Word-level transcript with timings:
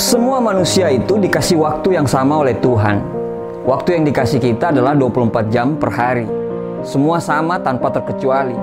Semua 0.00 0.40
manusia 0.40 0.88
itu 0.88 1.20
dikasih 1.20 1.60
waktu 1.60 2.00
yang 2.00 2.08
sama 2.08 2.40
oleh 2.40 2.56
Tuhan. 2.56 3.04
Waktu 3.68 4.00
yang 4.00 4.08
dikasih 4.08 4.40
kita 4.40 4.72
adalah 4.72 4.96
24 4.96 5.52
jam 5.52 5.76
per 5.76 5.92
hari. 5.92 6.24
Semua 6.80 7.20
sama 7.20 7.60
tanpa 7.60 7.92
terkecuali. 7.92 8.56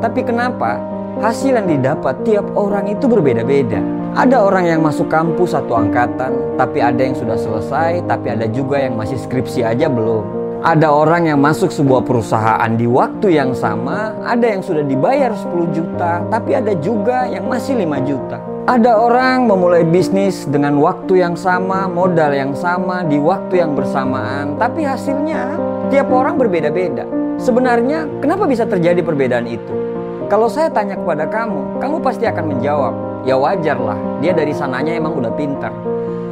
Tapi 0.00 0.24
kenapa 0.24 0.80
hasil 1.20 1.52
yang 1.52 1.68
didapat 1.68 2.24
tiap 2.24 2.48
orang 2.56 2.88
itu 2.88 3.04
berbeda-beda? 3.12 3.76
Ada 4.16 4.40
orang 4.40 4.72
yang 4.72 4.80
masuk 4.80 5.12
kampus 5.12 5.52
satu 5.52 5.76
angkatan, 5.76 6.56
tapi 6.56 6.80
ada 6.80 7.04
yang 7.04 7.12
sudah 7.12 7.36
selesai, 7.36 8.00
tapi 8.08 8.32
ada 8.32 8.48
juga 8.48 8.80
yang 8.80 8.96
masih 8.96 9.20
skripsi 9.20 9.60
aja 9.60 9.84
belum. 9.84 10.39
Ada 10.60 10.92
orang 10.92 11.24
yang 11.24 11.40
masuk 11.40 11.72
sebuah 11.72 12.04
perusahaan 12.04 12.68
di 12.76 12.84
waktu 12.84 13.32
yang 13.32 13.56
sama, 13.56 14.12
ada 14.20 14.44
yang 14.44 14.60
sudah 14.60 14.84
dibayar 14.84 15.32
10 15.32 15.72
juta, 15.72 16.20
tapi 16.28 16.52
ada 16.52 16.76
juga 16.84 17.24
yang 17.24 17.48
masih 17.48 17.80
5 17.80 17.96
juta. 18.04 18.36
Ada 18.68 18.92
orang 18.92 19.48
memulai 19.48 19.88
bisnis 19.88 20.44
dengan 20.44 20.76
waktu 20.76 21.24
yang 21.24 21.32
sama, 21.32 21.88
modal 21.88 22.36
yang 22.36 22.52
sama, 22.52 23.00
di 23.08 23.16
waktu 23.16 23.64
yang 23.64 23.72
bersamaan, 23.72 24.60
tapi 24.60 24.84
hasilnya 24.84 25.56
tiap 25.88 26.12
orang 26.12 26.36
berbeda-beda. 26.36 27.08
Sebenarnya, 27.40 28.04
kenapa 28.20 28.44
bisa 28.44 28.68
terjadi 28.68 29.00
perbedaan 29.00 29.48
itu? 29.48 29.72
Kalau 30.28 30.52
saya 30.52 30.68
tanya 30.68 31.00
kepada 31.00 31.24
kamu, 31.24 31.80
kamu 31.80 32.04
pasti 32.04 32.28
akan 32.28 32.44
menjawab, 32.52 32.92
"Ya 33.22 33.36
wajarlah, 33.36 33.96
dia 34.24 34.32
dari 34.32 34.52
sananya 34.52 34.96
emang 34.96 35.16
udah 35.16 35.32
pintar." 35.36 35.72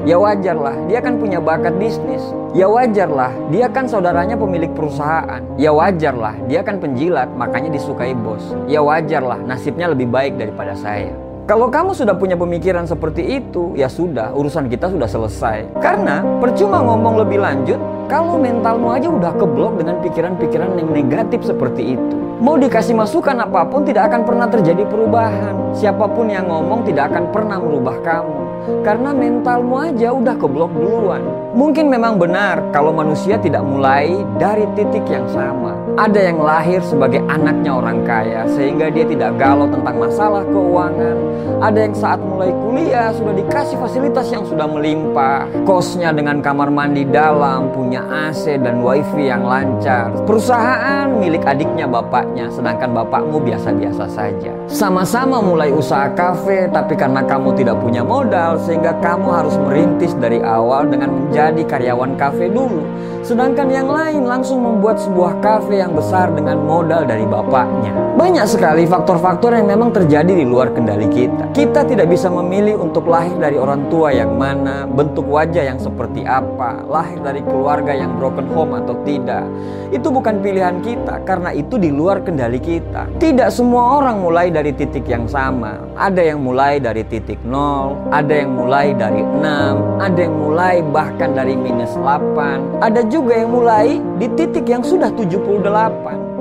Ya 0.09 0.17
wajarlah, 0.17 0.73
dia 0.89 1.05
kan 1.05 1.21
punya 1.21 1.37
bakat 1.37 1.77
bisnis. 1.77 2.23
Ya 2.57 2.65
wajarlah, 2.65 3.29
dia 3.53 3.69
kan 3.69 3.85
saudaranya 3.85 4.41
pemilik 4.41 4.73
perusahaan. 4.73 5.45
Ya 5.61 5.69
wajarlah, 5.69 6.33
dia 6.49 6.65
kan 6.65 6.81
penjilat, 6.81 7.29
makanya 7.37 7.75
disukai 7.77 8.17
bos. 8.17 8.41
Ya 8.65 8.81
wajarlah, 8.81 9.37
nasibnya 9.45 9.93
lebih 9.93 10.09
baik 10.09 10.41
daripada 10.41 10.73
saya. 10.73 11.28
Kalau 11.49 11.73
kamu 11.73 11.97
sudah 11.97 12.13
punya 12.13 12.37
pemikiran 12.37 12.85
seperti 12.85 13.41
itu, 13.41 13.73
ya 13.73 13.89
sudah, 13.89 14.37
urusan 14.37 14.69
kita 14.69 14.93
sudah 14.93 15.09
selesai. 15.09 15.81
Karena 15.81 16.21
percuma 16.45 16.85
ngomong 16.85 17.25
lebih 17.25 17.41
lanjut 17.41 17.81
kalau 18.05 18.37
mentalmu 18.37 18.93
aja 18.93 19.09
udah 19.09 19.33
keblok 19.33 19.81
dengan 19.81 19.97
pikiran-pikiran 20.05 20.77
yang 20.77 20.93
negatif 20.93 21.49
seperti 21.49 21.97
itu. 21.97 22.17
Mau 22.45 22.61
dikasih 22.61 22.93
masukan 22.93 23.33
apa 23.41 23.65
pun 23.65 23.81
tidak 23.89 24.13
akan 24.13 24.29
pernah 24.29 24.45
terjadi 24.45 24.85
perubahan. 24.93 25.73
Siapa 25.73 26.05
pun 26.13 26.29
yang 26.29 26.53
ngomong 26.53 26.85
tidak 26.85 27.17
akan 27.17 27.33
pernah 27.33 27.57
merubah 27.57 27.97
kamu. 28.05 28.41
Karena 28.85 29.17
mentalmu 29.17 29.75
aja 29.81 30.13
udah 30.13 30.37
keblok 30.37 30.69
duluan. 30.77 31.25
Mungkin 31.57 31.89
memang 31.89 32.21
benar 32.21 32.61
kalau 32.77 32.93
manusia 32.93 33.41
tidak 33.41 33.65
mulai 33.65 34.21
dari 34.37 34.69
titik 34.77 35.09
yang 35.09 35.25
sama. 35.33 35.78
Ada 35.99 36.31
yang 36.31 36.39
lahir 36.39 36.79
sebagai 36.79 37.19
anaknya 37.27 37.75
orang 37.75 38.07
kaya 38.07 38.47
sehingga 38.55 38.87
dia 38.87 39.03
tidak 39.03 39.35
galau 39.35 39.67
tentang 39.67 39.99
masalah 39.99 40.47
keuangan. 40.47 41.19
Ada 41.59 41.91
yang 41.91 41.95
saat 41.99 42.23
mulai 42.23 42.55
kuliah 42.55 43.11
sudah 43.11 43.35
dikasih 43.35 43.75
fasilitas 43.83 44.31
yang 44.31 44.47
sudah 44.47 44.71
melimpah. 44.71 45.51
Kosnya 45.67 46.15
dengan 46.15 46.39
kamar 46.39 46.71
mandi 46.71 47.03
dalam, 47.03 47.75
punya 47.75 48.07
AC 48.07 48.63
dan 48.63 48.79
wifi 48.79 49.27
yang 49.27 49.43
lancar. 49.43 50.15
Perusahaan 50.23 51.11
milik 51.19 51.43
adiknya 51.43 51.91
bapaknya 51.91 52.47
sedangkan 52.55 52.95
bapakmu 52.95 53.43
biasa-biasa 53.43 54.07
saja. 54.07 54.55
Sama-sama 54.71 55.43
mulai 55.43 55.75
usaha 55.75 56.07
kafe 56.15 56.71
tapi 56.71 56.95
karena 56.95 57.27
kamu 57.27 57.59
tidak 57.59 57.75
punya 57.83 58.07
modal 58.07 58.55
sehingga 58.63 58.95
kamu 59.03 59.35
harus 59.35 59.59
merintis 59.67 60.15
dari 60.15 60.39
awal 60.47 60.87
dengan 60.87 61.11
menjadi 61.11 61.67
karyawan 61.67 62.15
kafe 62.15 62.47
dulu. 62.47 62.87
Sedangkan 63.27 63.69
yang 63.69 63.91
lain 63.91 64.25
langsung 64.25 64.63
membuat 64.63 64.97
sebuah 65.03 65.43
kafe 65.43 65.83
yang 65.83 65.88
besar 65.93 66.33
dengan 66.33 66.61
modal 66.65 67.05
dari 67.09 67.25
bapaknya. 67.25 67.93
Banyak 68.19 68.47
sekali 68.51 68.83
faktor-faktor 68.83 69.55
yang 69.55 69.71
memang 69.71 69.95
terjadi 69.95 70.33
di 70.35 70.43
luar 70.43 70.75
kendali 70.75 71.07
kita. 71.07 71.55
Kita 71.55 71.87
tidak 71.87 72.11
bisa 72.11 72.27
memilih 72.27 72.79
untuk 72.83 73.07
lahir 73.07 73.39
dari 73.39 73.55
orang 73.55 73.87
tua 73.87 74.11
yang 74.11 74.35
mana, 74.35 74.91
bentuk 74.91 75.25
wajah 75.31 75.63
yang 75.63 75.79
seperti 75.79 76.27
apa, 76.27 76.83
lahir 76.89 77.23
dari 77.23 77.41
keluarga 77.47 77.95
yang 77.95 78.19
broken 78.19 78.51
home 78.51 78.75
atau 78.75 78.99
tidak. 79.07 79.47
Itu 79.89 80.13
bukan 80.13 80.45
pilihan 80.45 80.85
kita 80.85 81.25
karena 81.25 81.55
itu 81.55 81.81
di 81.81 81.89
luar 81.95 82.21
kendali 82.21 82.61
kita. 82.61 83.09
Tidak 83.17 83.49
semua 83.49 84.03
orang 84.03 84.21
mulai 84.21 84.51
dari 84.53 84.75
titik 84.75 85.09
yang 85.09 85.25
sama. 85.31 85.81
Ada 85.97 86.35
yang 86.35 86.43
mulai 86.43 86.83
dari 86.83 87.07
titik 87.07 87.41
nol, 87.47 87.97
ada 88.11 88.35
yang 88.35 88.53
mulai 88.53 88.93
dari 88.93 89.23
6, 89.23 90.03
ada 90.03 90.19
yang 90.19 90.37
mulai 90.37 90.83
bahkan 90.91 91.33
dari 91.33 91.55
minus 91.55 91.95
8, 91.97 92.83
ada 92.83 93.01
juga 93.07 93.33
yang 93.39 93.51
mulai 93.55 94.03
di 94.19 94.27
titik 94.35 94.67
yang 94.69 94.83
sudah 94.83 95.09
78. 95.15 95.68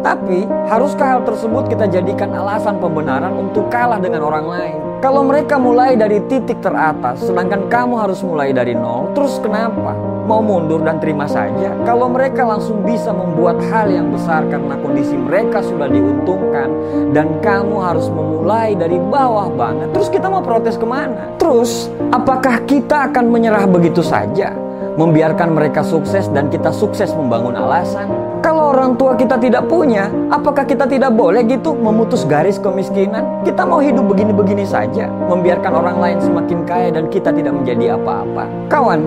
Tapi, 0.05 0.47
haruskah 0.71 1.17
hal 1.17 1.21
tersebut 1.27 1.67
kita 1.67 1.89
jadikan 1.89 2.31
alasan 2.31 2.79
pembenaran 2.79 3.33
untuk 3.35 3.67
kalah 3.67 3.99
dengan 3.99 4.23
orang 4.23 4.45
lain? 4.47 4.77
Kalau 4.97 5.21
mereka 5.21 5.61
mulai 5.61 5.93
dari 5.93 6.17
titik 6.25 6.57
teratas, 6.57 7.21
sedangkan 7.21 7.69
kamu 7.69 8.01
harus 8.01 8.23
mulai 8.25 8.49
dari 8.49 8.73
nol, 8.73 9.13
terus 9.13 9.38
kenapa? 9.38 9.93
Mau 10.25 10.41
mundur 10.41 10.81
dan 10.81 10.97
terima 10.97 11.29
saja? 11.29 11.69
Kalau 11.85 12.09
mereka 12.09 12.41
langsung 12.41 12.81
bisa 12.81 13.13
membuat 13.13 13.61
hal 13.69 13.93
yang 13.93 14.09
besar 14.09 14.47
karena 14.49 14.73
kondisi 14.81 15.13
mereka 15.13 15.61
sudah 15.61 15.85
diuntungkan, 15.85 16.69
dan 17.13 17.38
kamu 17.45 17.77
harus 17.77 18.09
memulai 18.09 18.73
dari 18.73 18.97
bawah 18.97 19.53
banget, 19.53 19.94
terus 19.94 20.09
kita 20.09 20.33
mau 20.33 20.41
protes 20.41 20.81
ke 20.81 20.88
mana? 20.89 21.29
Terus, 21.38 21.94
apakah 22.09 22.65
kita 22.65 23.13
akan 23.13 23.29
menyerah 23.29 23.69
begitu 23.69 24.01
saja? 24.01 24.49
membiarkan 24.97 25.53
mereka 25.53 25.85
sukses 25.85 26.25
dan 26.33 26.49
kita 26.49 26.73
sukses 26.73 27.13
membangun 27.13 27.53
alasan. 27.53 28.09
Kalau 28.47 28.72
orang 28.72 28.96
tua 28.96 29.12
kita 29.19 29.35
tidak 29.35 29.68
punya, 29.68 30.08
apakah 30.31 30.63
kita 30.63 30.88
tidak 30.88 31.12
boleh 31.12 31.44
gitu 31.52 31.75
memutus 31.75 32.24
garis 32.24 32.56
kemiskinan? 32.56 33.44
Kita 33.44 33.68
mau 33.68 33.84
hidup 33.84 34.08
begini-begini 34.08 34.63
saja, 34.63 35.12
membiarkan 35.28 35.75
orang 35.75 36.00
lain 36.00 36.18
semakin 36.24 36.63
kaya 36.63 36.96
dan 36.96 37.12
kita 37.12 37.36
tidak 37.36 37.52
menjadi 37.52 38.00
apa-apa. 38.00 38.47
Kawan, 38.72 39.03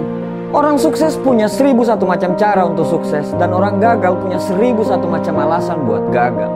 Orang 0.50 0.82
sukses 0.82 1.14
punya 1.14 1.46
seribu 1.46 1.86
satu 1.86 2.10
macam 2.10 2.34
cara 2.34 2.66
untuk 2.66 2.82
sukses 2.82 3.30
dan 3.38 3.54
orang 3.54 3.78
gagal 3.78 4.18
punya 4.18 4.34
seribu 4.34 4.82
satu 4.82 5.06
macam 5.06 5.38
alasan 5.38 5.86
buat 5.86 6.10
gagal. 6.10 6.50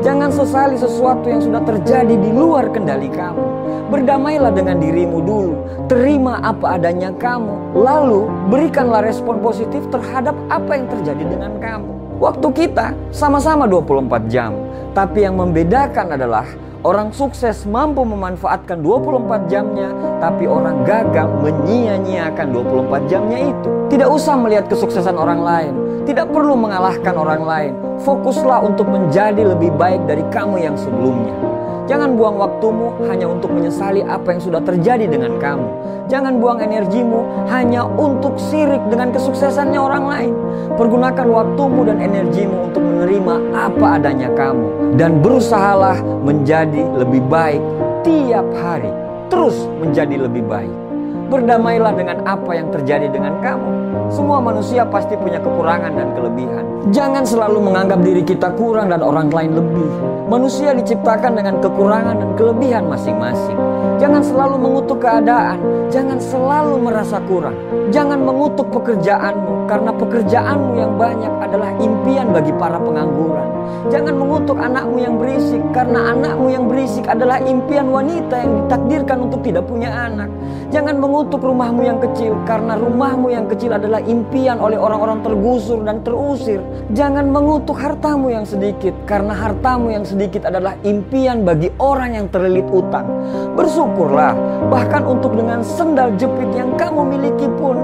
Jangan 0.00 0.30
sesali 0.32 0.76
sesuatu 0.76 1.26
yang 1.26 1.42
sudah 1.42 1.62
terjadi 1.64 2.14
di 2.14 2.30
luar 2.32 2.70
kendali 2.70 3.08
kamu. 3.10 3.44
Berdamailah 3.90 4.52
dengan 4.54 4.78
dirimu 4.78 5.18
dulu. 5.22 5.54
Terima 5.90 6.38
apa 6.40 6.78
adanya 6.78 7.10
kamu. 7.16 7.74
Lalu 7.74 8.30
berikanlah 8.48 9.02
respon 9.02 9.42
positif 9.42 9.82
terhadap 9.90 10.34
apa 10.46 10.78
yang 10.78 10.86
terjadi 10.86 11.24
dengan 11.26 11.52
kamu. 11.58 11.90
Waktu 12.20 12.48
kita 12.52 12.92
sama-sama 13.10 13.66
24 13.66 14.28
jam. 14.30 14.54
Tapi 14.90 15.22
yang 15.22 15.38
membedakan 15.38 16.18
adalah 16.18 16.46
Orang 16.80 17.12
sukses 17.12 17.68
mampu 17.68 18.00
memanfaatkan 18.08 18.80
24 18.80 19.52
jamnya, 19.52 19.92
tapi 20.16 20.48
orang 20.48 20.80
gagal 20.88 21.28
menyia-nyiakan 21.44 22.56
24 22.56 23.04
jamnya 23.04 23.52
itu. 23.52 23.68
Tidak 23.92 24.08
usah 24.08 24.40
melihat 24.40 24.64
kesuksesan 24.72 25.12
orang 25.12 25.44
lain, 25.44 25.72
tidak 26.08 26.32
perlu 26.32 26.56
mengalahkan 26.56 27.12
orang 27.12 27.44
lain. 27.44 27.72
Fokuslah 28.00 28.64
untuk 28.64 28.88
menjadi 28.88 29.44
lebih 29.44 29.76
baik 29.76 30.08
dari 30.08 30.24
kamu 30.32 30.56
yang 30.64 30.76
sebelumnya. 30.76 31.36
Jangan 31.84 32.14
buang 32.14 32.38
waktumu 32.38 32.94
hanya 33.10 33.26
untuk 33.26 33.50
menyesali 33.50 34.00
apa 34.06 34.32
yang 34.32 34.40
sudah 34.40 34.62
terjadi 34.62 35.10
dengan 35.10 35.36
kamu. 35.42 35.68
Jangan 36.06 36.38
buang 36.38 36.62
energimu 36.62 37.50
hanya 37.50 37.82
untuk 37.84 38.38
sirik 38.38 38.80
dengan 38.88 39.10
kesuksesannya 39.10 39.76
orang 39.76 40.04
lain. 40.06 40.34
Pergunakan 40.78 41.26
waktumu 41.28 41.84
dan 41.84 41.98
energimu 42.00 42.70
untuk 42.70 42.82
menerima 42.82 43.34
apa 43.52 43.86
adanya 43.98 44.30
kamu. 44.32 44.96
Dan 44.96 45.20
berusahalah 45.20 45.98
menjadi 46.24 46.86
lebih 46.94 47.26
baik 47.26 47.62
tiap 48.06 48.46
hari. 48.58 48.90
Terus 49.28 49.66
menjadi 49.82 50.30
lebih 50.30 50.46
baik. 50.46 50.89
Berdamailah 51.30 51.94
dengan 51.94 52.26
apa 52.26 52.58
yang 52.58 52.74
terjadi 52.74 53.06
dengan 53.06 53.38
kamu. 53.38 53.70
Semua 54.10 54.42
manusia 54.42 54.82
pasti 54.82 55.14
punya 55.14 55.38
kekurangan 55.38 55.94
dan 55.94 56.10
kelebihan. 56.18 56.64
Jangan 56.90 57.22
selalu 57.22 57.70
menganggap 57.70 58.02
diri 58.02 58.26
kita 58.26 58.50
kurang 58.58 58.90
dan 58.90 58.98
orang 58.98 59.30
lain 59.30 59.54
lebih. 59.54 59.86
Manusia 60.26 60.74
diciptakan 60.74 61.38
dengan 61.38 61.62
kekurangan 61.62 62.18
dan 62.18 62.30
kelebihan 62.34 62.90
masing-masing. 62.90 63.54
Jangan 64.02 64.26
selalu 64.26 64.56
mengutuk 64.58 64.98
keadaan, 64.98 65.62
jangan 65.94 66.18
selalu 66.18 66.82
merasa 66.82 67.22
kurang. 67.30 67.54
Jangan 67.94 68.18
mengutuk 68.26 68.66
pekerjaanmu 68.74 69.70
karena 69.70 69.90
pekerjaanmu 69.94 70.72
yang 70.82 70.98
banyak 70.98 71.30
adalah 71.38 71.70
impian 71.78 72.34
bagi 72.34 72.50
para 72.58 72.82
pengangguran. 72.82 73.60
Jangan 73.92 74.14
mengutuk 74.16 74.56
anakmu 74.56 74.98
yang 74.98 75.14
berisik 75.20 75.62
karena 75.70 76.16
anakmu 76.16 76.48
yang 76.50 76.64
berisik 76.66 77.06
adalah 77.06 77.38
impian 77.44 77.92
wanita 77.92 78.34
yang 78.40 78.52
ditakdirkan 78.64 79.18
untuk 79.30 79.40
tidak 79.44 79.68
punya 79.68 79.92
anak. 79.92 80.32
Jangan 80.72 80.96
mengutuk 80.96 81.19
rumahmu 81.28 81.84
yang 81.84 82.00
kecil 82.00 82.32
karena 82.48 82.80
rumahmu 82.80 83.28
yang 83.28 83.44
kecil 83.44 83.76
adalah 83.76 84.00
impian 84.08 84.56
oleh 84.56 84.80
orang-orang 84.80 85.20
tergusur 85.20 85.84
dan 85.84 86.00
terusir. 86.00 86.64
Jangan 86.96 87.28
mengutuk 87.28 87.76
hartamu 87.76 88.32
yang 88.32 88.48
sedikit, 88.48 88.96
karena 89.04 89.36
hartamu 89.36 89.92
yang 89.92 90.08
sedikit 90.08 90.48
adalah 90.48 90.72
impian 90.86 91.44
bagi 91.44 91.68
orang 91.76 92.16
yang 92.16 92.26
terlilit 92.32 92.64
utang. 92.72 93.04
Bersyukurlah, 93.52 94.32
bahkan 94.72 95.04
untuk 95.04 95.36
dengan 95.36 95.60
sendal 95.60 96.16
jepit 96.16 96.48
yang 96.56 96.72
kamu 96.80 97.18
miliki 97.18 97.50
pun, 97.60 97.76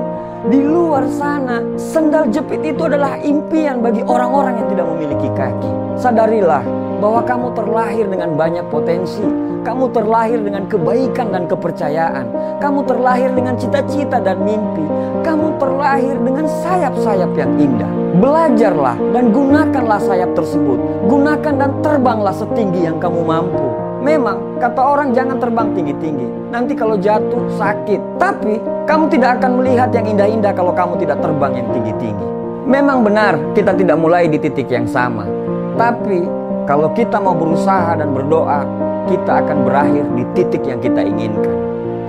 di 0.46 0.62
luar 0.62 1.10
sana, 1.10 1.58
sendal 1.74 2.30
jepit 2.30 2.62
itu 2.62 2.86
adalah 2.86 3.18
impian 3.18 3.82
bagi 3.82 4.06
orang-orang 4.06 4.62
yang 4.62 4.68
tidak 4.70 4.86
memiliki 4.94 5.28
kaki. 5.34 5.72
Sadarilah 5.98 6.85
bahwa 7.00 7.20
kamu 7.24 7.48
terlahir 7.52 8.06
dengan 8.08 8.30
banyak 8.34 8.66
potensi. 8.72 9.24
Kamu 9.66 9.90
terlahir 9.90 10.38
dengan 10.46 10.70
kebaikan 10.70 11.34
dan 11.34 11.50
kepercayaan. 11.50 12.26
Kamu 12.62 12.86
terlahir 12.86 13.34
dengan 13.34 13.58
cita-cita 13.58 14.22
dan 14.22 14.38
mimpi. 14.46 14.86
Kamu 15.26 15.58
terlahir 15.58 16.14
dengan 16.22 16.46
sayap-sayap 16.46 17.34
yang 17.34 17.50
indah. 17.58 17.90
Belajarlah 18.22 18.94
dan 19.10 19.34
gunakanlah 19.34 19.98
sayap 19.98 20.38
tersebut. 20.38 20.78
Gunakan 21.10 21.54
dan 21.58 21.70
terbanglah 21.82 22.30
setinggi 22.30 22.86
yang 22.86 23.02
kamu 23.02 23.26
mampu. 23.26 23.66
Memang 24.06 24.62
kata 24.62 24.78
orang 24.78 25.10
jangan 25.10 25.42
terbang 25.42 25.74
tinggi-tinggi. 25.74 26.54
Nanti 26.54 26.78
kalau 26.78 26.94
jatuh 26.94 27.42
sakit. 27.58 28.22
Tapi 28.22 28.62
kamu 28.86 29.10
tidak 29.10 29.42
akan 29.42 29.58
melihat 29.58 29.90
yang 29.90 30.06
indah-indah 30.14 30.54
kalau 30.54 30.70
kamu 30.70 30.94
tidak 31.02 31.18
terbang 31.18 31.58
yang 31.58 31.68
tinggi-tinggi. 31.74 32.28
Memang 32.70 33.02
benar 33.02 33.34
kita 33.58 33.74
tidak 33.74 33.98
mulai 33.98 34.30
di 34.30 34.38
titik 34.38 34.70
yang 34.70 34.86
sama. 34.86 35.26
Tapi 35.74 36.45
kalau 36.66 36.90
kita 36.98 37.22
mau 37.22 37.30
berusaha 37.30 37.94
dan 37.94 38.10
berdoa, 38.10 38.66
kita 39.06 39.38
akan 39.38 39.62
berakhir 39.62 40.02
di 40.18 40.26
titik 40.34 40.66
yang 40.66 40.82
kita 40.82 40.98
inginkan. 40.98 41.54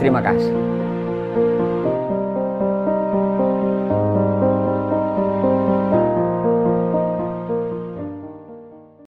Terima 0.01 0.18
kasih. 0.18 0.76